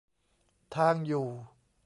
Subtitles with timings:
[0.75, 1.27] ทางอยู่